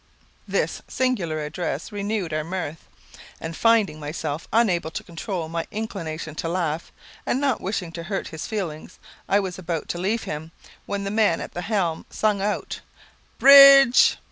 [0.47, 2.87] This singular address renewed our mirth;
[3.39, 6.91] and, finding myself unable to control my inclination to laugh,
[7.23, 8.97] and not wishing to hurt his feelings,
[9.29, 10.53] I was about to leave him,
[10.87, 12.79] when the man at the helm sung out,
[13.37, 14.17] "Bridge!"